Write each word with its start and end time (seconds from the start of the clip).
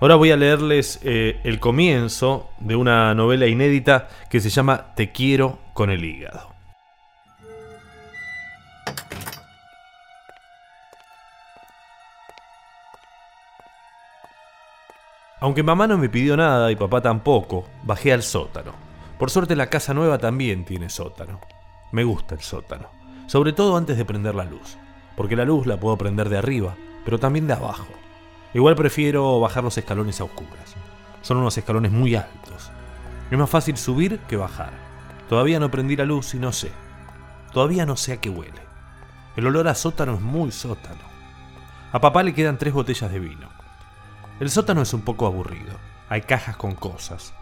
Ahora 0.00 0.14
voy 0.14 0.30
a 0.30 0.36
leerles 0.36 0.98
eh, 1.02 1.40
el 1.44 1.60
comienzo 1.60 2.48
de 2.58 2.74
una 2.74 3.14
novela 3.14 3.46
inédita 3.46 4.08
que 4.30 4.40
se 4.40 4.48
llama 4.48 4.94
Te 4.94 5.12
quiero 5.12 5.58
con 5.74 5.90
el 5.90 6.02
hígado. 6.02 6.54
Aunque 15.40 15.62
mamá 15.62 15.86
no 15.86 15.98
me 15.98 16.08
pidió 16.08 16.34
nada 16.34 16.70
y 16.70 16.76
papá 16.76 17.02
tampoco, 17.02 17.66
bajé 17.82 18.14
al 18.14 18.22
sótano. 18.22 18.72
Por 19.18 19.30
suerte 19.30 19.54
la 19.54 19.68
casa 19.68 19.92
nueva 19.92 20.16
también 20.16 20.64
tiene 20.64 20.88
sótano. 20.88 21.40
Me 21.92 22.04
gusta 22.04 22.34
el 22.34 22.40
sótano, 22.40 22.88
sobre 23.26 23.52
todo 23.52 23.76
antes 23.76 23.98
de 23.98 24.06
prender 24.06 24.34
la 24.34 24.44
luz, 24.44 24.78
porque 25.14 25.36
la 25.36 25.44
luz 25.44 25.66
la 25.66 25.78
puedo 25.78 25.98
prender 25.98 26.30
de 26.30 26.38
arriba, 26.38 26.74
pero 27.04 27.18
también 27.18 27.46
de 27.46 27.52
abajo. 27.52 27.88
Igual 28.52 28.74
prefiero 28.74 29.38
bajar 29.40 29.62
los 29.62 29.78
escalones 29.78 30.20
a 30.20 30.24
oscuras. 30.24 30.74
Son 31.22 31.36
unos 31.36 31.56
escalones 31.56 31.92
muy 31.92 32.14
altos. 32.16 32.70
Es 33.30 33.38
más 33.38 33.48
fácil 33.48 33.76
subir 33.76 34.18
que 34.20 34.36
bajar. 34.36 34.72
Todavía 35.28 35.60
no 35.60 35.70
prendí 35.70 35.96
la 35.96 36.04
luz 36.04 36.34
y 36.34 36.38
no 36.38 36.50
sé. 36.50 36.72
Todavía 37.52 37.86
no 37.86 37.96
sé 37.96 38.12
a 38.12 38.20
qué 38.20 38.28
huele. 38.28 38.62
El 39.36 39.46
olor 39.46 39.68
a 39.68 39.74
sótano 39.74 40.14
es 40.14 40.20
muy 40.20 40.50
sótano. 40.50 41.02
A 41.92 42.00
papá 42.00 42.22
le 42.22 42.34
quedan 42.34 42.58
tres 42.58 42.72
botellas 42.72 43.10
de 43.12 43.20
vino. 43.20 43.48
El 44.40 44.50
sótano 44.50 44.82
es 44.82 44.92
un 44.94 45.02
poco 45.02 45.26
aburrido. 45.26 45.74
Hay 46.08 46.22
cajas 46.22 46.56
con 46.56 46.74
cosas. 46.74 47.32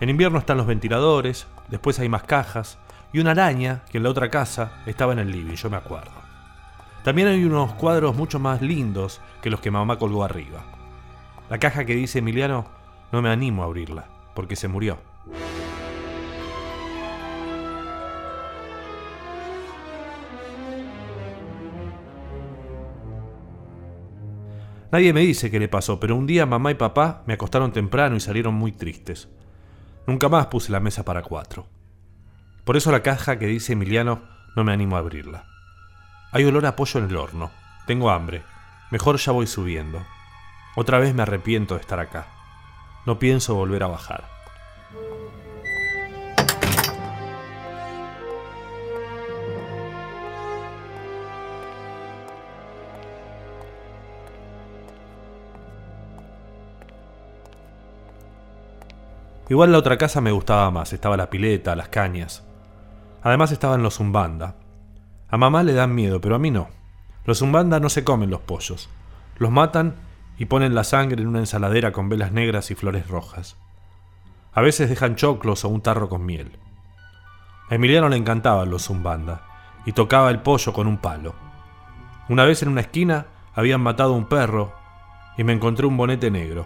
En 0.00 0.08
invierno 0.08 0.38
están 0.38 0.56
los 0.56 0.66
ventiladores, 0.66 1.46
después 1.68 1.98
hay 1.98 2.08
más 2.08 2.22
cajas 2.22 2.78
y 3.12 3.20
una 3.20 3.32
araña 3.32 3.82
que 3.90 3.98
en 3.98 4.04
la 4.04 4.10
otra 4.10 4.30
casa 4.30 4.72
estaba 4.86 5.12
en 5.12 5.18
el 5.18 5.30
living, 5.30 5.54
yo 5.54 5.70
me 5.70 5.76
acuerdo. 5.76 6.23
También 7.04 7.28
hay 7.28 7.44
unos 7.44 7.74
cuadros 7.74 8.16
mucho 8.16 8.38
más 8.38 8.62
lindos 8.62 9.20
que 9.42 9.50
los 9.50 9.60
que 9.60 9.70
mamá 9.70 9.98
colgó 9.98 10.24
arriba. 10.24 10.64
La 11.50 11.58
caja 11.58 11.84
que 11.84 11.94
dice 11.94 12.20
Emiliano, 12.20 12.64
no 13.12 13.20
me 13.20 13.28
animo 13.28 13.62
a 13.62 13.66
abrirla, 13.66 14.06
porque 14.34 14.56
se 14.56 14.68
murió. 14.68 14.96
Nadie 24.90 25.12
me 25.12 25.20
dice 25.20 25.50
qué 25.50 25.60
le 25.60 25.68
pasó, 25.68 26.00
pero 26.00 26.16
un 26.16 26.26
día 26.26 26.46
mamá 26.46 26.70
y 26.70 26.74
papá 26.74 27.22
me 27.26 27.34
acostaron 27.34 27.72
temprano 27.72 28.16
y 28.16 28.20
salieron 28.20 28.54
muy 28.54 28.72
tristes. 28.72 29.28
Nunca 30.06 30.30
más 30.30 30.46
puse 30.46 30.72
la 30.72 30.80
mesa 30.80 31.04
para 31.04 31.20
cuatro. 31.20 31.66
Por 32.64 32.78
eso 32.78 32.90
la 32.90 33.02
caja 33.02 33.38
que 33.38 33.46
dice 33.46 33.74
Emiliano 33.74 34.22
no 34.56 34.64
me 34.64 34.72
animo 34.72 34.96
a 34.96 35.00
abrirla. 35.00 35.53
Hay 36.34 36.44
olor 36.44 36.66
a 36.66 36.74
pollo 36.74 36.98
en 36.98 37.06
el 37.06 37.16
horno. 37.16 37.52
Tengo 37.86 38.10
hambre. 38.10 38.42
Mejor 38.90 39.18
ya 39.18 39.30
voy 39.30 39.46
subiendo. 39.46 40.04
Otra 40.74 40.98
vez 40.98 41.14
me 41.14 41.22
arrepiento 41.22 41.76
de 41.76 41.80
estar 41.80 42.00
acá. 42.00 42.26
No 43.06 43.20
pienso 43.20 43.54
volver 43.54 43.84
a 43.84 43.86
bajar. 43.86 44.24
Igual 59.48 59.70
la 59.70 59.78
otra 59.78 59.98
casa 59.98 60.20
me 60.20 60.32
gustaba 60.32 60.68
más, 60.72 60.92
estaba 60.92 61.16
la 61.16 61.30
pileta, 61.30 61.76
las 61.76 61.90
cañas. 61.90 62.42
Además 63.22 63.52
estaban 63.52 63.84
los 63.84 63.94
zumbanda, 63.94 64.56
a 65.34 65.36
mamá 65.36 65.64
le 65.64 65.72
dan 65.72 65.96
miedo, 65.96 66.20
pero 66.20 66.36
a 66.36 66.38
mí 66.38 66.52
no. 66.52 66.68
Los 67.24 67.38
zumbanda 67.38 67.80
no 67.80 67.88
se 67.88 68.04
comen 68.04 68.30
los 68.30 68.42
pollos. 68.42 68.88
Los 69.36 69.50
matan 69.50 69.96
y 70.38 70.44
ponen 70.44 70.76
la 70.76 70.84
sangre 70.84 71.20
en 71.20 71.26
una 71.26 71.40
ensaladera 71.40 71.90
con 71.90 72.08
velas 72.08 72.30
negras 72.30 72.70
y 72.70 72.76
flores 72.76 73.08
rojas. 73.08 73.56
A 74.52 74.60
veces 74.60 74.88
dejan 74.88 75.16
choclos 75.16 75.64
o 75.64 75.70
un 75.70 75.80
tarro 75.80 76.08
con 76.08 76.24
miel. 76.24 76.52
A 77.68 77.74
Emiliano 77.74 78.08
le 78.08 78.16
encantaban 78.16 78.70
los 78.70 78.84
zumbanda 78.84 79.42
y 79.84 79.90
tocaba 79.90 80.30
el 80.30 80.38
pollo 80.38 80.72
con 80.72 80.86
un 80.86 80.98
palo. 80.98 81.34
Una 82.28 82.44
vez 82.44 82.62
en 82.62 82.68
una 82.68 82.82
esquina 82.82 83.26
habían 83.56 83.80
matado 83.80 84.14
a 84.14 84.16
un 84.16 84.26
perro 84.26 84.72
y 85.36 85.42
me 85.42 85.52
encontré 85.52 85.84
un 85.84 85.96
bonete 85.96 86.30
negro. 86.30 86.64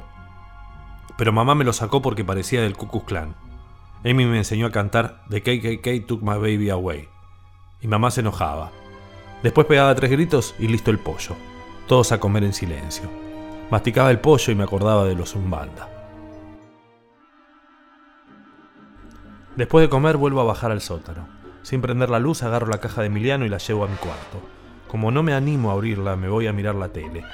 Pero 1.17 1.33
mamá 1.33 1.55
me 1.55 1.65
lo 1.65 1.73
sacó 1.73 2.03
porque 2.03 2.23
parecía 2.23 2.61
del 2.61 2.77
Ku 2.77 2.89
Klux 2.89 3.07
Klan. 3.07 3.35
Amy 4.05 4.27
me 4.27 4.37
enseñó 4.37 4.67
a 4.67 4.73
cantar 4.73 5.25
The 5.31 5.41
KKK 5.41 6.07
Took 6.07 6.21
My 6.21 6.35
Baby 6.35 6.69
Away 6.69 7.09
y 7.81 7.89
mamá 7.89 8.11
se 8.11 8.21
enojaba. 8.21 8.71
Después 9.43 9.67
pegaba 9.67 9.95
tres 9.95 10.11
gritos 10.11 10.55
y 10.59 10.69
listo 10.69 10.91
el 10.91 10.99
pollo. 10.99 11.37
Todos 11.87 12.13
a 12.13 12.21
comer 12.21 12.45
en 12.45 12.53
silencio. 12.53 13.09
Masticaba 13.71 14.11
el 14.11 14.21
pollo 14.21 14.53
y 14.53 14.57
me 14.57 14.65
acordaba 14.65 15.05
de 15.05 15.15
los 15.15 15.31
zumbanda. 15.31 15.89
Después 19.57 19.85
de 19.85 19.89
comer 19.89 20.17
vuelvo 20.17 20.41
a 20.41 20.45
bajar 20.45 20.71
al 20.71 20.81
sótano. 20.81 21.29
Sin 21.63 21.81
prender 21.81 22.11
la 22.11 22.19
luz 22.19 22.43
agarro 22.43 22.67
la 22.67 22.79
caja 22.79 23.01
de 23.01 23.09
Emiliano 23.09 23.45
y 23.45 23.49
la 23.49 23.59
llevo 23.59 23.85
a 23.85 23.89
mi 23.89 23.97
cuarto. 23.97 24.41
Como 24.89 25.11
no 25.11 25.23
me 25.23 25.35
animo 25.35 25.71
a 25.71 25.75
abrirla, 25.75 26.17
me 26.17 26.29
voy 26.29 26.47
a 26.47 26.53
mirar 26.53 26.75
la 26.75 26.89
tele. 26.89 27.25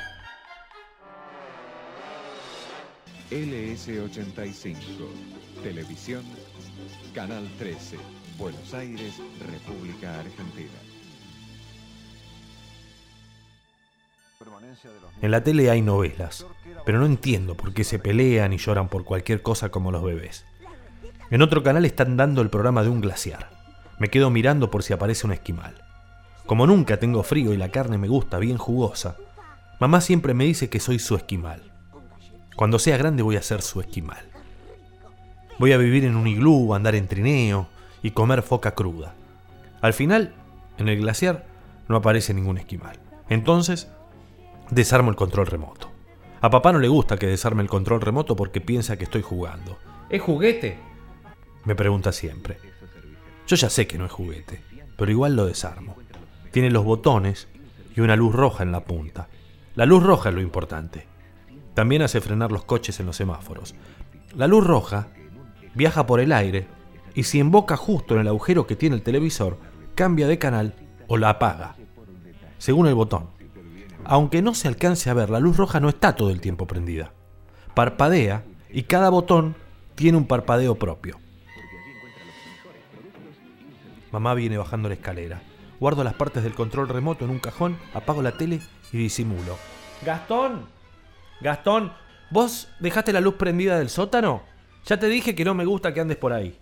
LS85, 3.34 4.76
Televisión, 5.64 6.22
Canal 7.12 7.44
13. 7.58 7.96
Buenos 8.38 8.72
Aires, 8.72 9.20
República 9.50 10.20
Argentina. 10.20 10.70
En 15.20 15.32
la 15.32 15.42
tele 15.42 15.68
hay 15.68 15.82
novelas, 15.82 16.46
pero 16.86 17.00
no 17.00 17.06
entiendo 17.06 17.56
por 17.56 17.74
qué 17.74 17.82
se 17.82 17.98
pelean 17.98 18.52
y 18.52 18.58
lloran 18.58 18.88
por 18.88 19.02
cualquier 19.02 19.42
cosa 19.42 19.70
como 19.70 19.90
los 19.90 20.04
bebés. 20.04 20.44
En 21.32 21.42
otro 21.42 21.64
canal 21.64 21.84
están 21.86 22.16
dando 22.16 22.40
el 22.40 22.50
programa 22.50 22.84
de 22.84 22.90
un 22.90 23.00
glaciar. 23.00 23.50
Me 23.98 24.10
quedo 24.10 24.30
mirando 24.30 24.70
por 24.70 24.84
si 24.84 24.92
aparece 24.92 25.26
un 25.26 25.32
esquimal. 25.32 25.82
Como 26.46 26.68
nunca 26.68 27.00
tengo 27.00 27.24
frío 27.24 27.52
y 27.52 27.56
la 27.56 27.70
carne 27.70 27.98
me 27.98 28.06
gusta 28.06 28.38
bien 28.38 28.58
jugosa, 28.58 29.16
mamá 29.80 30.00
siempre 30.00 30.34
me 30.34 30.44
dice 30.44 30.70
que 30.70 30.78
soy 30.78 31.00
su 31.00 31.16
esquimal. 31.16 31.73
Cuando 32.56 32.78
sea 32.78 32.96
grande 32.96 33.22
voy 33.22 33.36
a 33.36 33.42
ser 33.42 33.62
su 33.62 33.80
esquimal. 33.80 34.24
Voy 35.58 35.72
a 35.72 35.76
vivir 35.76 36.04
en 36.04 36.16
un 36.16 36.26
iglú, 36.26 36.74
andar 36.74 36.94
en 36.94 37.08
trineo, 37.08 37.68
y 38.02 38.10
comer 38.10 38.42
foca 38.42 38.74
cruda. 38.74 39.14
Al 39.80 39.92
final, 39.92 40.34
en 40.78 40.88
el 40.88 40.98
glaciar 40.98 41.46
no 41.88 41.96
aparece 41.96 42.34
ningún 42.34 42.58
esquimal. 42.58 42.98
Entonces, 43.28 43.88
desarmo 44.70 45.10
el 45.10 45.16
control 45.16 45.46
remoto. 45.46 45.90
A 46.40 46.50
papá 46.50 46.72
no 46.72 46.78
le 46.78 46.88
gusta 46.88 47.16
que 47.16 47.26
desarme 47.26 47.62
el 47.62 47.68
control 47.68 48.00
remoto 48.00 48.36
porque 48.36 48.60
piensa 48.60 48.96
que 48.96 49.04
estoy 49.04 49.22
jugando. 49.22 49.78
¿Es 50.10 50.20
juguete? 50.20 50.78
Me 51.64 51.74
pregunta 51.74 52.12
siempre. 52.12 52.58
Yo 53.46 53.56
ya 53.56 53.70
sé 53.70 53.86
que 53.86 53.98
no 53.98 54.04
es 54.04 54.12
juguete, 54.12 54.62
pero 54.96 55.10
igual 55.10 55.36
lo 55.36 55.46
desarmo. 55.46 55.96
Tiene 56.50 56.70
los 56.70 56.84
botones 56.84 57.48
y 57.96 58.00
una 58.00 58.16
luz 58.16 58.34
roja 58.34 58.62
en 58.62 58.72
la 58.72 58.84
punta. 58.84 59.28
La 59.74 59.86
luz 59.86 60.02
roja 60.02 60.28
es 60.28 60.34
lo 60.34 60.40
importante. 60.40 61.06
También 61.74 62.02
hace 62.02 62.20
frenar 62.20 62.52
los 62.52 62.64
coches 62.64 63.00
en 63.00 63.06
los 63.06 63.16
semáforos. 63.16 63.74
La 64.34 64.46
luz 64.46 64.64
roja 64.66 65.08
viaja 65.74 66.06
por 66.06 66.20
el 66.20 66.32
aire 66.32 66.66
y 67.14 67.24
si 67.24 67.40
emboca 67.40 67.76
justo 67.76 68.14
en 68.14 68.20
el 68.20 68.28
agujero 68.28 68.66
que 68.66 68.76
tiene 68.76 68.96
el 68.96 69.02
televisor, 69.02 69.58
cambia 69.94 70.26
de 70.26 70.38
canal 70.38 70.74
o 71.06 71.16
la 71.16 71.30
apaga, 71.30 71.76
según 72.58 72.86
el 72.86 72.94
botón. 72.94 73.28
Aunque 74.04 74.42
no 74.42 74.54
se 74.54 74.68
alcance 74.68 75.10
a 75.10 75.14
ver, 75.14 75.30
la 75.30 75.40
luz 75.40 75.56
roja 75.56 75.80
no 75.80 75.88
está 75.88 76.14
todo 76.14 76.30
el 76.30 76.40
tiempo 76.40 76.66
prendida. 76.66 77.12
Parpadea 77.74 78.44
y 78.70 78.82
cada 78.82 79.08
botón 79.08 79.56
tiene 79.94 80.18
un 80.18 80.26
parpadeo 80.26 80.74
propio. 80.76 81.18
Mamá 84.12 84.34
viene 84.34 84.58
bajando 84.58 84.88
la 84.88 84.94
escalera. 84.94 85.42
Guardo 85.80 86.04
las 86.04 86.14
partes 86.14 86.44
del 86.44 86.54
control 86.54 86.88
remoto 86.88 87.24
en 87.24 87.30
un 87.30 87.40
cajón, 87.40 87.76
apago 87.94 88.22
la 88.22 88.32
tele 88.32 88.60
y 88.92 88.98
disimulo. 88.98 89.56
Gastón, 90.04 90.66
Gastón, 91.40 91.92
¿vos 92.30 92.68
dejaste 92.80 93.12
la 93.12 93.20
luz 93.20 93.34
prendida 93.34 93.78
del 93.78 93.90
sótano? 93.90 94.42
Ya 94.86 94.98
te 94.98 95.08
dije 95.08 95.34
que 95.34 95.44
no 95.44 95.54
me 95.54 95.64
gusta 95.64 95.94
que 95.94 96.00
andes 96.00 96.16
por 96.16 96.32
ahí. 96.32 96.58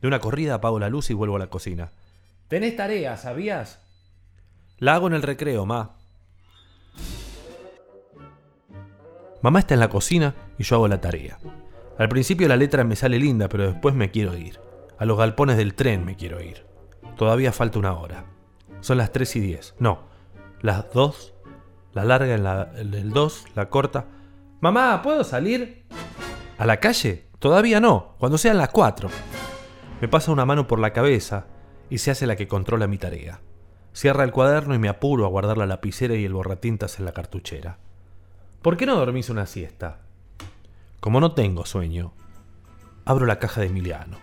De 0.00 0.08
una 0.08 0.20
corrida 0.20 0.54
apago 0.54 0.78
la 0.78 0.88
luz 0.88 1.10
y 1.10 1.14
vuelvo 1.14 1.36
a 1.36 1.40
la 1.40 1.48
cocina. 1.48 1.92
Tenés 2.48 2.76
tarea, 2.76 3.16
¿sabías? 3.16 3.80
La 4.78 4.94
hago 4.94 5.06
en 5.06 5.14
el 5.14 5.22
recreo, 5.22 5.66
ma. 5.66 5.96
Mamá 9.42 9.58
está 9.58 9.74
en 9.74 9.80
la 9.80 9.88
cocina 9.88 10.34
y 10.58 10.64
yo 10.64 10.76
hago 10.76 10.88
la 10.88 11.00
tarea. 11.00 11.38
Al 11.98 12.08
principio 12.08 12.48
la 12.48 12.56
letra 12.56 12.84
me 12.84 12.96
sale 12.96 13.18
linda, 13.18 13.48
pero 13.48 13.70
después 13.70 13.94
me 13.94 14.10
quiero 14.10 14.36
ir. 14.36 14.60
A 14.98 15.04
los 15.04 15.18
galpones 15.18 15.56
del 15.56 15.74
tren 15.74 16.04
me 16.04 16.16
quiero 16.16 16.42
ir. 16.42 16.66
Todavía 17.16 17.52
falta 17.52 17.78
una 17.78 17.94
hora. 17.94 18.26
Son 18.80 18.98
las 18.98 19.12
3 19.12 19.36
y 19.36 19.40
10. 19.40 19.74
No, 19.78 20.00
las 20.60 20.92
2. 20.92 21.34
La 21.96 22.04
larga 22.04 22.34
en 22.34 22.44
la, 22.44 22.72
el 22.76 23.08
2, 23.10 23.46
la 23.54 23.70
corta. 23.70 24.04
Mamá, 24.60 25.00
¿puedo 25.00 25.24
salir? 25.24 25.86
¿A 26.58 26.66
la 26.66 26.78
calle? 26.78 27.24
Todavía 27.38 27.80
no, 27.80 28.16
cuando 28.18 28.36
sean 28.36 28.58
las 28.58 28.68
4. 28.68 29.08
Me 30.02 30.06
pasa 30.06 30.30
una 30.30 30.44
mano 30.44 30.66
por 30.66 30.78
la 30.78 30.92
cabeza 30.92 31.46
y 31.88 31.96
se 31.96 32.10
hace 32.10 32.26
la 32.26 32.36
que 32.36 32.48
controla 32.48 32.86
mi 32.86 32.98
tarea. 32.98 33.40
Cierra 33.94 34.24
el 34.24 34.30
cuaderno 34.30 34.74
y 34.74 34.78
me 34.78 34.90
apuro 34.90 35.24
a 35.24 35.30
guardar 35.30 35.56
la 35.56 35.64
lapicera 35.64 36.14
y 36.16 36.26
el 36.26 36.34
borratintas 36.34 36.98
en 36.98 37.06
la 37.06 37.12
cartuchera. 37.12 37.78
¿Por 38.60 38.76
qué 38.76 38.84
no 38.84 38.96
dormís 38.96 39.30
una 39.30 39.46
siesta? 39.46 40.00
Como 41.00 41.18
no 41.18 41.32
tengo 41.32 41.64
sueño, 41.64 42.12
abro 43.06 43.24
la 43.24 43.38
caja 43.38 43.62
de 43.62 43.68
Emiliano, 43.68 44.18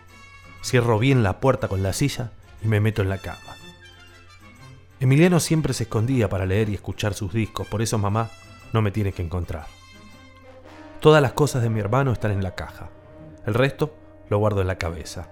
cierro 0.62 1.00
bien 1.00 1.24
la 1.24 1.40
puerta 1.40 1.66
con 1.66 1.82
la 1.82 1.92
silla 1.92 2.30
y 2.62 2.68
me 2.68 2.78
meto 2.78 3.02
en 3.02 3.08
la 3.08 3.18
cama. 3.18 3.63
Emiliano 5.04 5.38
siempre 5.38 5.74
se 5.74 5.82
escondía 5.82 6.30
para 6.30 6.46
leer 6.46 6.70
y 6.70 6.74
escuchar 6.74 7.12
sus 7.12 7.30
discos, 7.30 7.66
por 7.66 7.82
eso 7.82 7.98
mamá 7.98 8.30
no 8.72 8.80
me 8.80 8.90
tiene 8.90 9.12
que 9.12 9.20
encontrar. 9.20 9.66
Todas 10.98 11.20
las 11.20 11.34
cosas 11.34 11.62
de 11.62 11.68
mi 11.68 11.78
hermano 11.78 12.10
están 12.10 12.30
en 12.30 12.42
la 12.42 12.54
caja. 12.54 12.88
El 13.44 13.52
resto 13.52 13.94
lo 14.30 14.38
guardo 14.38 14.62
en 14.62 14.66
la 14.66 14.78
cabeza. 14.78 15.28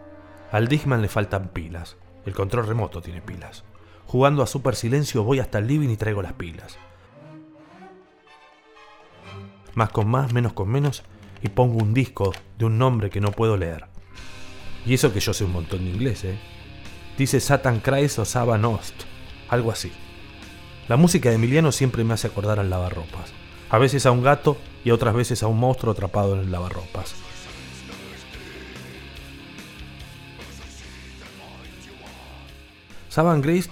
Al 0.50 0.68
Digman 0.68 1.00
le 1.00 1.08
faltan 1.08 1.48
pilas. 1.48 1.96
El 2.26 2.34
control 2.34 2.66
remoto 2.66 3.00
tiene 3.00 3.22
pilas. 3.22 3.64
Jugando 4.04 4.42
a 4.42 4.46
super 4.46 4.76
silencio 4.76 5.24
voy 5.24 5.38
hasta 5.38 5.56
el 5.56 5.68
living 5.68 5.88
y 5.88 5.96
traigo 5.96 6.20
las 6.20 6.34
pilas. 6.34 6.76
Más 9.72 9.88
con 9.88 10.06
más, 10.06 10.34
menos 10.34 10.52
con 10.52 10.68
menos, 10.68 11.02
y 11.40 11.48
pongo 11.48 11.82
un 11.82 11.94
disco 11.94 12.34
de 12.58 12.66
un 12.66 12.76
nombre 12.76 13.08
que 13.08 13.22
no 13.22 13.32
puedo 13.32 13.56
leer. 13.56 13.86
Y 14.84 14.92
eso 14.92 15.14
que 15.14 15.20
yo 15.20 15.32
sé 15.32 15.44
un 15.44 15.52
montón 15.52 15.78
de 15.78 15.92
inglés, 15.92 16.24
¿eh? 16.24 16.38
Dice 17.16 17.40
Satan 17.40 17.80
Christ 17.80 18.18
o 18.18 18.26
Saba 18.26 18.58
Nost, 18.58 19.04
algo 19.52 19.70
así. 19.70 19.92
La 20.88 20.96
música 20.96 21.28
de 21.28 21.34
Emiliano 21.34 21.72
siempre 21.72 22.04
me 22.04 22.14
hace 22.14 22.26
acordar 22.26 22.58
al 22.58 22.70
lavarropas. 22.70 23.32
A 23.68 23.76
veces 23.76 24.06
a 24.06 24.10
un 24.10 24.22
gato 24.22 24.56
y 24.82 24.90
otras 24.90 25.14
veces 25.14 25.42
a 25.42 25.46
un 25.46 25.58
monstruo 25.58 25.92
atrapado 25.92 26.34
en 26.34 26.40
el 26.40 26.50
lavarropas. 26.50 27.14
Saban 33.10 33.42
Grist 33.42 33.70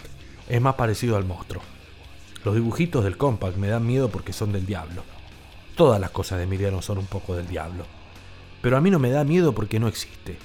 es 0.50 0.60
más 0.60 0.74
parecido 0.74 1.16
al 1.16 1.24
monstruo. 1.24 1.62
Los 2.44 2.54
dibujitos 2.54 3.02
del 3.02 3.16
compact 3.16 3.56
me 3.56 3.68
dan 3.68 3.86
miedo 3.86 4.10
porque 4.10 4.34
son 4.34 4.52
del 4.52 4.66
diablo. 4.66 5.02
Todas 5.76 5.98
las 5.98 6.10
cosas 6.10 6.38
de 6.38 6.44
Emiliano 6.44 6.82
son 6.82 6.98
un 6.98 7.06
poco 7.06 7.34
del 7.34 7.48
diablo. 7.48 7.86
Pero 8.60 8.76
a 8.76 8.82
mí 8.82 8.90
no 8.90 8.98
me 8.98 9.10
da 9.10 9.24
miedo 9.24 9.54
porque 9.54 9.80
no 9.80 9.88
existe. 9.88 10.36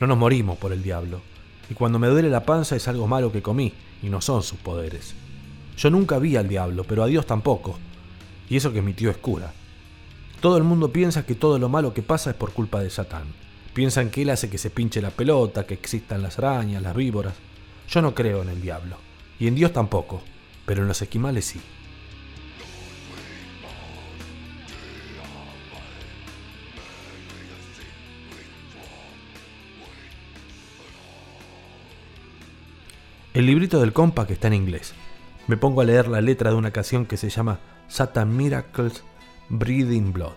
No 0.00 0.08
nos 0.08 0.18
morimos 0.18 0.58
por 0.58 0.72
el 0.72 0.82
diablo. 0.82 1.20
Y 1.70 1.74
cuando 1.74 2.00
me 2.00 2.08
duele 2.08 2.30
la 2.30 2.44
panza 2.44 2.74
es 2.74 2.88
algo 2.88 3.06
malo 3.06 3.30
que 3.30 3.42
comí, 3.42 3.72
y 4.02 4.08
no 4.08 4.20
son 4.20 4.42
sus 4.42 4.58
poderes. 4.58 5.14
Yo 5.76 5.90
nunca 5.90 6.18
vi 6.18 6.36
al 6.36 6.48
diablo, 6.48 6.84
pero 6.84 7.02
a 7.02 7.06
Dios 7.06 7.26
tampoco. 7.26 7.78
Y 8.48 8.56
eso 8.56 8.72
que 8.72 8.82
mi 8.82 8.92
tío 8.92 9.10
es 9.10 9.16
cura. 9.16 9.52
Todo 10.40 10.56
el 10.56 10.64
mundo 10.64 10.92
piensa 10.92 11.24
que 11.24 11.34
todo 11.34 11.58
lo 11.58 11.68
malo 11.68 11.94
que 11.94 12.02
pasa 12.02 12.30
es 12.30 12.36
por 12.36 12.52
culpa 12.52 12.80
de 12.80 12.90
Satán. 12.90 13.24
Piensan 13.74 14.10
que 14.10 14.22
él 14.22 14.30
hace 14.30 14.50
que 14.50 14.58
se 14.58 14.70
pinche 14.70 15.00
la 15.00 15.10
pelota, 15.10 15.64
que 15.64 15.74
existan 15.74 16.20
las 16.20 16.38
arañas, 16.38 16.82
las 16.82 16.94
víboras. 16.94 17.34
Yo 17.88 18.02
no 18.02 18.14
creo 18.14 18.42
en 18.42 18.48
el 18.48 18.60
diablo, 18.60 18.96
y 19.38 19.46
en 19.46 19.54
Dios 19.54 19.72
tampoco, 19.72 20.20
pero 20.66 20.82
en 20.82 20.88
los 20.88 21.00
esquimales 21.00 21.44
sí. 21.46 21.60
El 33.34 33.46
librito 33.46 33.80
del 33.80 33.94
compa 33.94 34.26
que 34.26 34.34
está 34.34 34.48
en 34.48 34.54
inglés. 34.54 34.92
Me 35.46 35.56
pongo 35.56 35.80
a 35.80 35.84
leer 35.84 36.06
la 36.06 36.20
letra 36.20 36.50
de 36.50 36.56
una 36.56 36.70
canción 36.70 37.06
que 37.06 37.16
se 37.16 37.30
llama 37.30 37.60
Satan 37.88 38.36
Miracles 38.36 39.04
Breathing 39.48 40.12
Blood. 40.12 40.36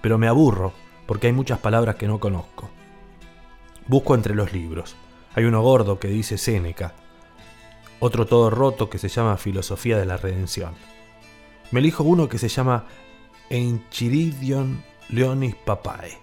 Pero 0.00 0.18
me 0.18 0.26
aburro 0.26 0.72
porque 1.06 1.28
hay 1.28 1.32
muchas 1.32 1.60
palabras 1.60 1.94
que 1.94 2.08
no 2.08 2.18
conozco. 2.18 2.68
Busco 3.86 4.16
entre 4.16 4.34
los 4.34 4.52
libros. 4.52 4.96
Hay 5.36 5.44
uno 5.44 5.62
gordo 5.62 6.00
que 6.00 6.08
dice 6.08 6.36
Séneca, 6.36 6.94
otro 8.00 8.26
todo 8.26 8.50
roto 8.50 8.90
que 8.90 8.98
se 8.98 9.08
llama 9.08 9.36
Filosofía 9.36 9.96
de 9.96 10.06
la 10.06 10.16
Redención. 10.16 10.74
Me 11.70 11.78
elijo 11.78 12.02
uno 12.02 12.28
que 12.28 12.38
se 12.38 12.48
llama 12.48 12.86
Enchiridion 13.50 14.82
Leonis 15.10 15.54
Papae 15.54 16.18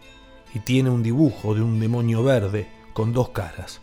y 0.53 0.59
tiene 0.59 0.89
un 0.89 1.01
dibujo 1.01 1.55
de 1.55 1.61
un 1.61 1.79
demonio 1.79 2.23
verde 2.23 2.67
con 2.91 3.13
dos 3.13 3.29
caras, 3.29 3.79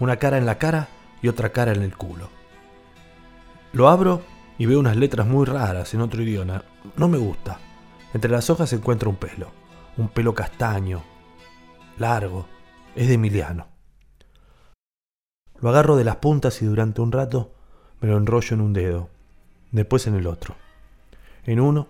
una 0.00 0.16
cara 0.16 0.36
en 0.36 0.44
la 0.44 0.58
cara 0.58 0.88
y 1.22 1.28
otra 1.28 1.50
cara 1.50 1.72
en 1.72 1.82
el 1.82 1.96
culo. 1.96 2.28
Lo 3.72 3.88
abro 3.88 4.22
y 4.58 4.66
veo 4.66 4.78
unas 4.78 4.96
letras 4.96 5.26
muy 5.26 5.46
raras 5.46 5.94
en 5.94 6.02
otro 6.02 6.22
idioma. 6.22 6.64
No 6.96 7.08
me 7.08 7.18
gusta. 7.18 7.58
Entre 8.12 8.30
las 8.30 8.50
hojas 8.50 8.68
se 8.68 8.76
encuentra 8.76 9.08
un 9.08 9.16
pelo, 9.16 9.48
un 9.96 10.08
pelo 10.08 10.34
castaño, 10.34 11.02
largo, 11.96 12.46
es 12.94 13.08
de 13.08 13.14
Emiliano. 13.14 13.68
Lo 15.60 15.70
agarro 15.70 15.96
de 15.96 16.04
las 16.04 16.16
puntas 16.16 16.60
y 16.60 16.66
durante 16.66 17.00
un 17.00 17.12
rato 17.12 17.54
me 18.00 18.08
lo 18.08 18.18
enrollo 18.18 18.54
en 18.54 18.60
un 18.60 18.72
dedo, 18.72 19.08
después 19.70 20.06
en 20.06 20.16
el 20.16 20.26
otro, 20.26 20.56
en 21.46 21.60
uno 21.60 21.88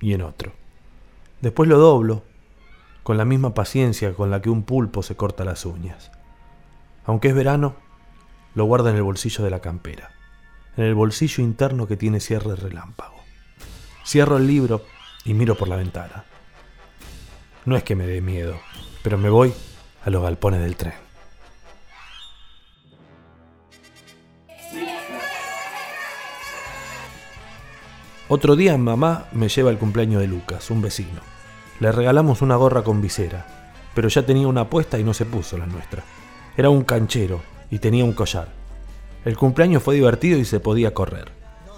y 0.00 0.12
en 0.12 0.22
otro. 0.22 0.52
Después 1.40 1.68
lo 1.68 1.78
doblo, 1.78 2.22
con 3.02 3.16
la 3.16 3.24
misma 3.24 3.54
paciencia 3.54 4.14
con 4.14 4.30
la 4.30 4.42
que 4.42 4.50
un 4.50 4.62
pulpo 4.62 5.02
se 5.02 5.16
corta 5.16 5.44
las 5.44 5.64
uñas. 5.64 6.12
Aunque 7.04 7.28
es 7.28 7.34
verano, 7.34 7.76
lo 8.56 8.64
guardo 8.64 8.88
en 8.88 8.96
el 8.96 9.02
bolsillo 9.02 9.44
de 9.44 9.50
la 9.50 9.60
campera, 9.60 10.10
en 10.78 10.84
el 10.84 10.94
bolsillo 10.94 11.44
interno 11.44 11.86
que 11.86 11.98
tiene 11.98 12.20
cierre 12.20 12.56
relámpago. 12.56 13.22
Cierro 14.04 14.38
el 14.38 14.46
libro 14.46 14.82
y 15.26 15.34
miro 15.34 15.56
por 15.56 15.68
la 15.68 15.76
ventana. 15.76 16.24
No 17.66 17.76
es 17.76 17.84
que 17.84 17.94
me 17.94 18.06
dé 18.06 18.22
miedo, 18.22 18.58
pero 19.02 19.18
me 19.18 19.28
voy 19.28 19.52
a 20.02 20.08
los 20.08 20.22
galpones 20.22 20.62
del 20.62 20.76
tren. 20.76 20.94
Otro 28.28 28.56
día 28.56 28.78
mamá 28.78 29.26
me 29.32 29.50
lleva 29.50 29.70
el 29.70 29.78
cumpleaños 29.78 30.22
de 30.22 30.28
Lucas, 30.28 30.70
un 30.70 30.80
vecino. 30.80 31.20
Le 31.78 31.92
regalamos 31.92 32.40
una 32.40 32.56
gorra 32.56 32.82
con 32.82 33.02
visera, 33.02 33.74
pero 33.94 34.08
ya 34.08 34.24
tenía 34.24 34.48
una 34.48 34.62
apuesta 34.62 34.98
y 34.98 35.04
no 35.04 35.12
se 35.12 35.26
puso 35.26 35.58
la 35.58 35.66
nuestra. 35.66 36.04
Era 36.56 36.70
un 36.70 36.84
canchero 36.84 37.42
y 37.70 37.78
tenía 37.78 38.04
un 38.04 38.12
collar. 38.12 38.48
El 39.24 39.36
cumpleaños 39.36 39.82
fue 39.82 39.96
divertido 39.96 40.38
y 40.38 40.44
se 40.44 40.60
podía 40.60 40.94
correr. 40.94 41.30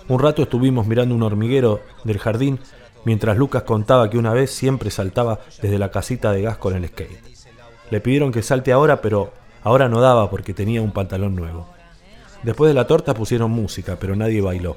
Un 0.08 0.20
rato 0.20 0.42
estuvimos 0.42 0.86
mirando 0.86 1.14
un 1.14 1.22
hormiguero 1.22 1.80
del 2.04 2.18
jardín 2.18 2.60
mientras 3.04 3.36
Lucas 3.38 3.62
contaba 3.62 4.10
que 4.10 4.18
una 4.18 4.32
vez 4.32 4.50
siempre 4.50 4.90
saltaba 4.90 5.40
desde 5.62 5.78
la 5.78 5.90
casita 5.90 6.32
de 6.32 6.42
gas 6.42 6.58
con 6.58 6.74
el 6.74 6.86
skate. 6.88 7.22
Le 7.90 8.00
pidieron 8.00 8.32
que 8.32 8.42
salte 8.42 8.72
ahora, 8.72 9.00
pero 9.00 9.32
ahora 9.62 9.88
no 9.88 10.00
daba 10.00 10.30
porque 10.30 10.54
tenía 10.54 10.82
un 10.82 10.92
pantalón 10.92 11.34
nuevo. 11.34 11.68
Después 12.42 12.68
de 12.68 12.74
la 12.74 12.86
torta 12.86 13.14
pusieron 13.14 13.50
música, 13.50 13.96
pero 13.98 14.14
nadie 14.14 14.40
bailó. 14.40 14.76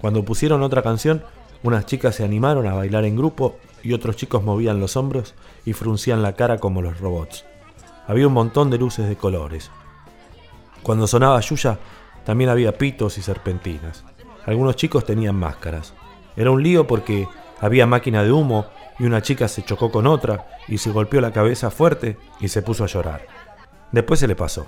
Cuando 0.00 0.24
pusieron 0.24 0.62
otra 0.62 0.82
canción, 0.82 1.24
unas 1.62 1.86
chicas 1.86 2.16
se 2.16 2.24
animaron 2.24 2.66
a 2.66 2.74
bailar 2.74 3.04
en 3.04 3.16
grupo 3.16 3.56
y 3.82 3.94
otros 3.94 4.16
chicos 4.16 4.42
movían 4.42 4.80
los 4.80 4.96
hombros 4.96 5.34
y 5.64 5.72
fruncían 5.72 6.22
la 6.22 6.34
cara 6.34 6.58
como 6.58 6.82
los 6.82 7.00
robots. 7.00 7.44
Había 8.06 8.26
un 8.26 8.34
montón 8.34 8.70
de 8.70 8.78
luces 8.78 9.08
de 9.08 9.16
colores. 9.16 9.70
Cuando 10.84 11.06
sonaba 11.06 11.40
Yuya, 11.40 11.78
también 12.26 12.50
había 12.50 12.76
pitos 12.76 13.16
y 13.16 13.22
serpentinas. 13.22 14.04
Algunos 14.44 14.76
chicos 14.76 15.06
tenían 15.06 15.34
máscaras. 15.34 15.94
Era 16.36 16.50
un 16.50 16.62
lío 16.62 16.86
porque 16.86 17.26
había 17.58 17.86
máquina 17.86 18.22
de 18.22 18.30
humo 18.30 18.66
y 18.98 19.04
una 19.04 19.22
chica 19.22 19.48
se 19.48 19.64
chocó 19.64 19.90
con 19.90 20.06
otra 20.06 20.46
y 20.68 20.76
se 20.76 20.90
golpeó 20.90 21.22
la 21.22 21.32
cabeza 21.32 21.70
fuerte 21.70 22.18
y 22.38 22.48
se 22.48 22.60
puso 22.60 22.84
a 22.84 22.86
llorar. 22.86 23.26
Después 23.92 24.20
se 24.20 24.28
le 24.28 24.36
pasó. 24.36 24.66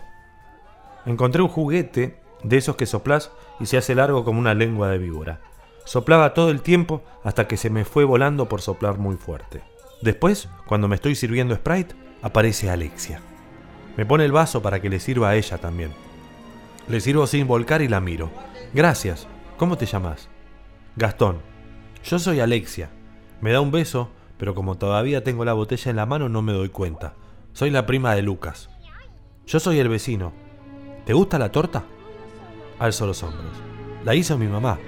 Encontré 1.04 1.42
un 1.42 1.48
juguete 1.48 2.18
de 2.42 2.56
esos 2.56 2.76
que 2.76 2.86
soplás 2.86 3.30
y 3.60 3.66
se 3.66 3.76
hace 3.76 3.94
largo 3.94 4.24
como 4.24 4.40
una 4.40 4.54
lengua 4.54 4.88
de 4.88 4.96
víbora. 4.96 5.40
Soplaba 5.84 6.32
todo 6.32 6.48
el 6.48 6.62
tiempo 6.62 7.02
hasta 7.24 7.46
que 7.46 7.58
se 7.58 7.68
me 7.68 7.84
fue 7.84 8.04
volando 8.04 8.48
por 8.48 8.62
soplar 8.62 8.96
muy 8.96 9.16
fuerte. 9.16 9.62
Después, 10.00 10.48
cuando 10.66 10.88
me 10.88 10.94
estoy 10.94 11.14
sirviendo 11.14 11.54
Sprite, 11.54 11.94
aparece 12.22 12.70
Alexia. 12.70 13.20
Me 13.98 14.06
pone 14.06 14.24
el 14.24 14.32
vaso 14.32 14.62
para 14.62 14.80
que 14.80 14.88
le 14.88 14.98
sirva 14.98 15.28
a 15.28 15.36
ella 15.36 15.58
también. 15.58 16.05
Le 16.88 17.00
sirvo 17.00 17.26
sin 17.26 17.48
volcar 17.48 17.82
y 17.82 17.88
la 17.88 18.00
miro. 18.00 18.30
Gracias. 18.72 19.26
¿Cómo 19.56 19.76
te 19.76 19.86
llamas? 19.86 20.28
Gastón. 20.94 21.38
Yo 22.04 22.18
soy 22.18 22.38
Alexia. 22.38 22.90
Me 23.40 23.50
da 23.50 23.60
un 23.60 23.72
beso, 23.72 24.10
pero 24.38 24.54
como 24.54 24.76
todavía 24.76 25.24
tengo 25.24 25.44
la 25.44 25.52
botella 25.52 25.90
en 25.90 25.96
la 25.96 26.06
mano 26.06 26.28
no 26.28 26.42
me 26.42 26.52
doy 26.52 26.68
cuenta. 26.68 27.14
Soy 27.52 27.70
la 27.70 27.86
prima 27.86 28.14
de 28.14 28.22
Lucas. 28.22 28.70
Yo 29.46 29.58
soy 29.58 29.80
el 29.80 29.88
vecino. 29.88 30.32
¿Te 31.04 31.12
gusta 31.12 31.38
la 31.38 31.50
torta? 31.50 31.84
Alzo 32.78 33.06
los 33.06 33.22
hombros. 33.22 33.56
La 34.04 34.14
hizo 34.14 34.38
mi 34.38 34.46
mamá. 34.46 34.78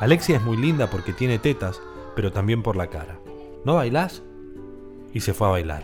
Alexia 0.00 0.36
es 0.36 0.42
muy 0.42 0.56
linda 0.56 0.90
porque 0.90 1.12
tiene 1.12 1.38
tetas, 1.38 1.80
pero 2.14 2.30
también 2.32 2.62
por 2.62 2.76
la 2.76 2.88
cara. 2.88 3.18
¿No 3.64 3.76
bailás? 3.76 4.22
Y 5.14 5.20
se 5.20 5.32
fue 5.32 5.46
a 5.46 5.52
bailar. 5.52 5.82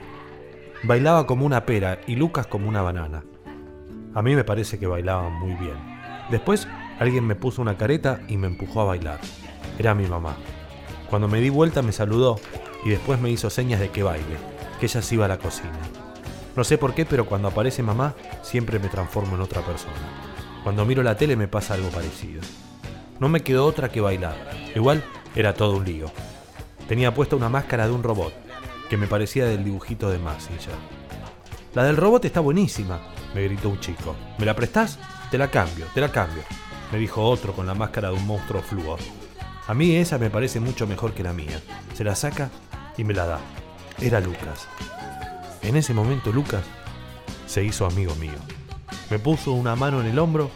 Bailaba 0.82 1.26
como 1.26 1.46
una 1.46 1.64
pera 1.64 2.00
y 2.06 2.16
Lucas 2.16 2.46
como 2.46 2.68
una 2.68 2.82
banana. 2.82 3.24
A 4.12 4.22
mí 4.22 4.34
me 4.34 4.42
parece 4.44 4.78
que 4.78 4.88
bailaban 4.88 5.32
muy 5.34 5.54
bien. 5.54 5.76
Después 6.30 6.66
alguien 6.98 7.26
me 7.26 7.36
puso 7.36 7.62
una 7.62 7.76
careta 7.76 8.20
y 8.28 8.36
me 8.36 8.48
empujó 8.48 8.80
a 8.80 8.84
bailar. 8.84 9.20
Era 9.78 9.94
mi 9.94 10.06
mamá. 10.06 10.36
Cuando 11.08 11.28
me 11.28 11.40
di 11.40 11.48
vuelta 11.48 11.80
me 11.82 11.92
saludó 11.92 12.40
y 12.84 12.90
después 12.90 13.20
me 13.20 13.30
hizo 13.30 13.50
señas 13.50 13.78
de 13.78 13.90
que 13.90 14.02
baile, 14.02 14.36
que 14.80 14.86
ella 14.86 15.00
se 15.00 15.14
iba 15.14 15.26
a 15.26 15.28
la 15.28 15.38
cocina. 15.38 15.78
No 16.56 16.64
sé 16.64 16.76
por 16.76 16.92
qué, 16.94 17.06
pero 17.06 17.26
cuando 17.26 17.48
aparece 17.48 17.82
mamá 17.82 18.14
siempre 18.42 18.80
me 18.80 18.88
transformo 18.88 19.36
en 19.36 19.42
otra 19.42 19.62
persona. 19.62 19.94
Cuando 20.64 20.84
miro 20.84 21.02
la 21.02 21.16
tele 21.16 21.36
me 21.36 21.48
pasa 21.48 21.74
algo 21.74 21.88
parecido. 21.90 22.42
No 23.20 23.28
me 23.28 23.42
quedó 23.42 23.64
otra 23.64 23.90
que 23.90 24.00
bailar. 24.00 24.36
Igual 24.74 25.04
era 25.36 25.54
todo 25.54 25.76
un 25.76 25.84
lío. 25.84 26.10
Tenía 26.88 27.14
puesta 27.14 27.36
una 27.36 27.48
máscara 27.48 27.86
de 27.86 27.92
un 27.92 28.02
robot, 28.02 28.32
que 28.88 28.96
me 28.96 29.06
parecía 29.06 29.46
del 29.46 29.62
dibujito 29.62 30.10
de 30.10 30.18
Massinger. 30.18 30.99
La 31.72 31.84
del 31.84 31.96
robot 31.96 32.24
está 32.24 32.40
buenísima, 32.40 33.00
me 33.32 33.44
gritó 33.44 33.68
un 33.68 33.78
chico. 33.78 34.16
¿Me 34.38 34.44
la 34.44 34.56
prestás? 34.56 34.98
Te 35.30 35.38
la 35.38 35.50
cambio, 35.50 35.86
te 35.94 36.00
la 36.00 36.10
cambio, 36.10 36.42
me 36.90 36.98
dijo 36.98 37.22
otro 37.22 37.52
con 37.52 37.66
la 37.66 37.74
máscara 37.74 38.08
de 38.08 38.16
un 38.16 38.26
monstruo 38.26 38.60
fluo. 38.60 38.96
A 39.68 39.74
mí 39.74 39.94
esa 39.94 40.18
me 40.18 40.30
parece 40.30 40.58
mucho 40.58 40.88
mejor 40.88 41.12
que 41.14 41.22
la 41.22 41.32
mía. 41.32 41.62
Se 41.94 42.02
la 42.02 42.16
saca 42.16 42.50
y 42.96 43.04
me 43.04 43.14
la 43.14 43.26
da. 43.26 43.40
Era 44.00 44.18
Lucas. 44.18 44.66
En 45.62 45.76
ese 45.76 45.94
momento 45.94 46.32
Lucas 46.32 46.64
se 47.46 47.62
hizo 47.62 47.86
amigo 47.86 48.16
mío. 48.16 48.38
Me 49.08 49.20
puso 49.20 49.52
una 49.52 49.76
mano 49.76 50.00
en 50.00 50.08
el 50.08 50.18
hombro 50.18 50.50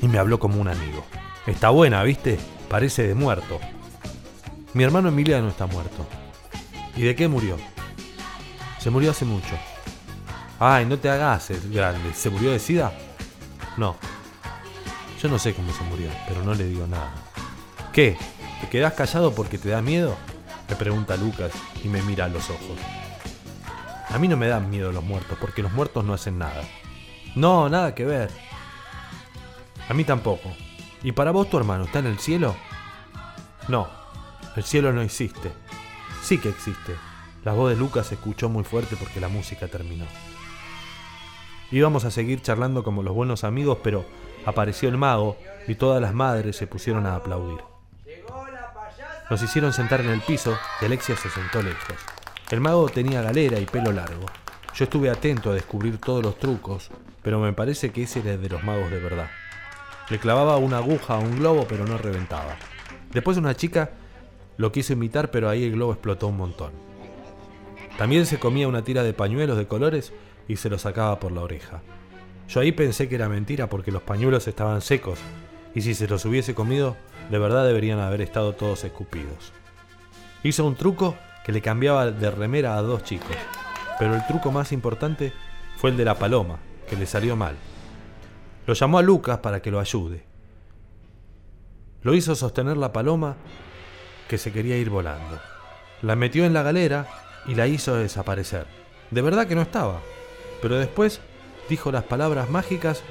y 0.00 0.08
me 0.08 0.18
habló 0.18 0.38
como 0.38 0.58
un 0.58 0.68
amigo. 0.68 1.04
Está 1.46 1.68
buena, 1.68 2.02
¿viste? 2.04 2.38
Parece 2.70 3.06
de 3.06 3.14
muerto. 3.14 3.60
Mi 4.72 4.82
hermano 4.82 5.10
Emiliano 5.10 5.48
está 5.48 5.66
muerto. 5.66 6.06
¿Y 6.96 7.02
de 7.02 7.14
qué 7.14 7.28
murió? 7.28 7.58
Se 8.78 8.88
murió 8.88 9.10
hace 9.10 9.26
mucho. 9.26 9.56
Ay, 10.58 10.86
no 10.86 10.98
te 10.98 11.10
hagas 11.10 11.50
el 11.50 11.72
grande. 11.72 12.14
¿Se 12.14 12.30
murió 12.30 12.50
de 12.50 12.58
sida? 12.58 12.92
No. 13.76 13.96
Yo 15.20 15.28
no 15.28 15.38
sé 15.38 15.54
cómo 15.54 15.72
se 15.72 15.82
murió, 15.84 16.08
pero 16.26 16.42
no 16.42 16.54
le 16.54 16.64
digo 16.64 16.86
nada. 16.86 17.12
¿Qué? 17.92 18.16
¿Te 18.60 18.68
quedás 18.68 18.94
callado 18.94 19.34
porque 19.34 19.58
te 19.58 19.68
da 19.68 19.82
miedo? 19.82 20.16
Me 20.68 20.76
pregunta 20.76 21.16
Lucas 21.16 21.52
y 21.84 21.88
me 21.88 22.02
mira 22.02 22.24
a 22.24 22.28
los 22.28 22.48
ojos. 22.48 22.78
A 24.08 24.18
mí 24.18 24.28
no 24.28 24.36
me 24.36 24.48
dan 24.48 24.70
miedo 24.70 24.92
los 24.92 25.04
muertos, 25.04 25.36
porque 25.40 25.62
los 25.62 25.72
muertos 25.72 26.04
no 26.04 26.14
hacen 26.14 26.38
nada. 26.38 26.62
No, 27.34 27.68
nada 27.68 27.94
que 27.94 28.04
ver. 28.04 28.30
A 29.88 29.94
mí 29.94 30.04
tampoco. 30.04 30.50
¿Y 31.02 31.12
para 31.12 31.32
vos 31.32 31.50
tu 31.50 31.58
hermano 31.58 31.84
está 31.84 31.98
en 31.98 32.06
el 32.06 32.18
cielo? 32.18 32.56
No, 33.68 33.88
el 34.56 34.64
cielo 34.64 34.92
no 34.92 35.02
existe. 35.02 35.52
Sí 36.22 36.38
que 36.38 36.48
existe. 36.48 36.96
La 37.44 37.52
voz 37.52 37.70
de 37.70 37.76
Lucas 37.76 38.06
se 38.06 38.14
escuchó 38.14 38.48
muy 38.48 38.64
fuerte 38.64 38.96
porque 38.96 39.20
la 39.20 39.28
música 39.28 39.68
terminó. 39.68 40.06
Íbamos 41.70 42.04
a 42.04 42.10
seguir 42.10 42.42
charlando 42.42 42.84
como 42.84 43.02
los 43.02 43.14
buenos 43.14 43.44
amigos, 43.44 43.78
pero 43.82 44.04
apareció 44.44 44.88
el 44.88 44.96
mago 44.96 45.36
y 45.66 45.74
todas 45.74 46.00
las 46.00 46.14
madres 46.14 46.56
se 46.56 46.66
pusieron 46.66 47.06
a 47.06 47.16
aplaudir. 47.16 47.58
Nos 49.28 49.42
hicieron 49.42 49.72
sentar 49.72 50.00
en 50.00 50.10
el 50.10 50.20
piso 50.20 50.56
y 50.80 50.84
Alexia 50.84 51.16
se 51.16 51.28
sentó 51.28 51.60
lejos. 51.62 51.96
El 52.50 52.60
mago 52.60 52.88
tenía 52.88 53.22
galera 53.22 53.58
y 53.58 53.66
pelo 53.66 53.90
largo. 53.90 54.26
Yo 54.74 54.84
estuve 54.84 55.10
atento 55.10 55.50
a 55.50 55.54
descubrir 55.54 55.98
todos 55.98 56.22
los 56.22 56.38
trucos, 56.38 56.90
pero 57.22 57.40
me 57.40 57.52
parece 57.52 57.90
que 57.90 58.04
ese 58.04 58.20
era 58.20 58.36
de 58.36 58.48
los 58.48 58.62
magos 58.62 58.88
de 58.90 59.00
verdad. 59.00 59.28
Le 60.08 60.20
clavaba 60.20 60.58
una 60.58 60.78
aguja 60.78 61.14
a 61.14 61.18
un 61.18 61.40
globo, 61.40 61.66
pero 61.68 61.84
no 61.84 61.98
reventaba. 61.98 62.56
Después 63.12 63.36
una 63.38 63.56
chica 63.56 63.90
lo 64.56 64.70
quiso 64.70 64.92
imitar, 64.92 65.32
pero 65.32 65.48
ahí 65.48 65.64
el 65.64 65.72
globo 65.72 65.92
explotó 65.92 66.28
un 66.28 66.36
montón. 66.36 66.70
También 67.98 68.26
se 68.26 68.38
comía 68.38 68.68
una 68.68 68.84
tira 68.84 69.02
de 69.02 69.12
pañuelos 69.12 69.56
de 69.58 69.66
colores 69.66 70.12
y 70.48 70.56
se 70.56 70.68
lo 70.68 70.78
sacaba 70.78 71.18
por 71.20 71.32
la 71.32 71.42
oreja. 71.42 71.82
Yo 72.48 72.60
ahí 72.60 72.72
pensé 72.72 73.08
que 73.08 73.16
era 73.16 73.28
mentira 73.28 73.68
porque 73.68 73.90
los 73.90 74.02
pañuelos 74.02 74.46
estaban 74.46 74.80
secos 74.80 75.18
y 75.74 75.82
si 75.82 75.94
se 75.94 76.08
los 76.08 76.24
hubiese 76.24 76.54
comido, 76.54 76.96
de 77.30 77.38
verdad 77.38 77.66
deberían 77.66 77.98
haber 77.98 78.20
estado 78.20 78.54
todos 78.54 78.84
escupidos. 78.84 79.52
Hizo 80.42 80.64
un 80.64 80.76
truco 80.76 81.16
que 81.44 81.52
le 81.52 81.60
cambiaba 81.60 82.10
de 82.10 82.30
remera 82.30 82.76
a 82.76 82.82
dos 82.82 83.04
chicos, 83.04 83.36
pero 83.98 84.14
el 84.14 84.26
truco 84.26 84.52
más 84.52 84.72
importante 84.72 85.32
fue 85.76 85.90
el 85.90 85.96
de 85.96 86.04
la 86.04 86.14
paloma, 86.14 86.58
que 86.88 86.96
le 86.96 87.06
salió 87.06 87.36
mal. 87.36 87.56
Lo 88.66 88.74
llamó 88.74 88.98
a 88.98 89.02
Lucas 89.02 89.38
para 89.38 89.60
que 89.60 89.70
lo 89.70 89.80
ayude. 89.80 90.24
Lo 92.02 92.14
hizo 92.14 92.34
sostener 92.34 92.76
la 92.76 92.92
paloma 92.92 93.36
que 94.28 94.38
se 94.38 94.52
quería 94.52 94.76
ir 94.76 94.90
volando. 94.90 95.38
La 96.02 96.16
metió 96.16 96.44
en 96.44 96.52
la 96.52 96.62
galera 96.62 97.06
y 97.46 97.54
la 97.54 97.66
hizo 97.66 97.96
desaparecer. 97.96 98.66
De 99.10 99.22
verdad 99.22 99.46
que 99.46 99.54
no 99.54 99.62
estaba, 99.62 100.00
pero 100.60 100.78
después 100.78 101.20
dijo 101.68 101.92
las 101.92 102.04
palabras 102.04 102.50
mágicas 102.50 103.02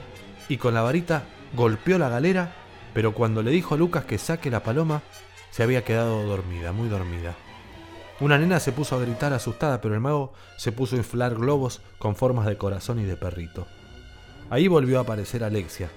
y 0.50 0.58
con 0.58 0.74
la 0.74 0.82
varita 0.82 1.24
golpeó 1.54 1.98
la 1.98 2.10
galera, 2.10 2.54
pero 2.94 3.14
cuando 3.14 3.44
le 3.44 3.52
dijo 3.52 3.75
a 3.75 3.78
Lucas 3.78 4.06
que 4.06 4.18
saque 4.18 4.50
la 4.50 4.64
paloma, 4.64 5.02
se 5.52 5.64
había 5.64 5.84
quedado 5.84 6.24
dormida, 6.24 6.72
muy 6.72 6.90
dormida. 6.90 7.36
Una 8.20 8.38
nena 8.38 8.60
se 8.60 8.72
puso 8.72 8.96
a 8.96 9.02
gritar 9.02 9.34
asustada, 9.34 9.82
pero 9.82 9.94
el 9.94 10.00
mago 10.00 10.34
se 10.58 10.72
puso 10.72 10.96
a 10.96 11.00
inflar 11.00 11.36
globos 11.36 11.82
con 12.00 12.16
formas 12.16 12.46
de 12.46 12.58
corazón 12.58 13.00
y 13.00 13.04
de 13.04 13.18
perrito. 13.18 13.68
Ahí 14.50 14.68
volvió 14.68 15.00
a 15.00 15.02
aparecer 15.02 15.44
Alexia, 15.44 15.90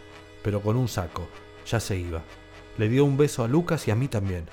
pero 0.43 0.61
con 0.61 0.77
un 0.77 0.89
saco. 0.89 1.29
Ya 1.67 1.79
se 1.79 1.97
iba. 1.97 2.23
Le 2.77 2.89
dio 2.89 3.05
un 3.05 3.17
beso 3.17 3.45
a 3.45 3.49
Lucas 3.49 3.87
y 3.87 3.91
a 3.91 3.95
mí 3.95 4.09
también. 4.09 4.47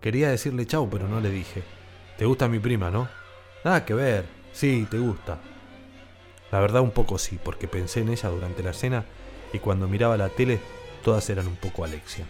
Quería 0.00 0.30
decirle 0.30 0.66
chau, 0.66 0.88
pero 0.90 1.06
no 1.06 1.20
le 1.20 1.30
dije. 1.30 1.62
¿Te 2.16 2.24
gusta 2.24 2.48
mi 2.48 2.58
prima, 2.58 2.90
no? 2.90 3.08
Nada 3.64 3.84
que 3.84 3.94
ver. 3.94 4.24
Sí, 4.52 4.86
te 4.90 4.98
gusta. 4.98 5.38
La 6.52 6.60
verdad 6.60 6.82
un 6.82 6.92
poco 6.92 7.18
sí, 7.18 7.38
porque 7.42 7.68
pensé 7.68 8.00
en 8.00 8.08
ella 8.08 8.28
durante 8.28 8.62
la 8.62 8.72
cena 8.72 9.04
y 9.52 9.58
cuando 9.58 9.88
miraba 9.88 10.16
la 10.16 10.28
tele 10.28 10.60
todas 11.02 11.28
eran 11.30 11.46
un 11.46 11.56
poco 11.56 11.84
Alexia. 11.84 12.24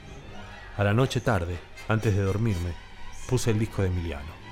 A 0.76 0.84
la 0.84 0.94
noche 0.94 1.20
tarde, 1.20 1.58
antes 1.88 2.14
de 2.14 2.22
dormirme, 2.22 2.72
puse 3.28 3.50
el 3.50 3.58
disco 3.58 3.82
de 3.82 3.88
Emiliano. 3.88 4.45